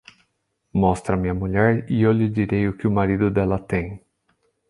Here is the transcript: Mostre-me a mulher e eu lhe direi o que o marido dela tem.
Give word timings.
Mostre-me 0.73 1.29
a 1.29 1.33
mulher 1.35 1.85
e 1.87 1.99
eu 2.01 2.11
lhe 2.11 2.27
direi 2.27 2.67
o 2.67 2.75
que 2.75 2.87
o 2.87 2.91
marido 2.91 3.29
dela 3.29 3.59
tem. 3.59 4.03